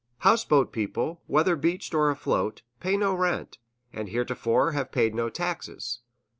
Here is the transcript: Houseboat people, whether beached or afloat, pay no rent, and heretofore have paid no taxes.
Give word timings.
Houseboat 0.21 0.71
people, 0.71 1.21
whether 1.27 1.55
beached 1.55 1.93
or 1.93 2.09
afloat, 2.09 2.63
pay 2.79 2.97
no 2.97 3.13
rent, 3.13 3.59
and 3.93 4.09
heretofore 4.09 4.71
have 4.71 4.91
paid 4.91 5.13
no 5.13 5.29
taxes. 5.29 5.99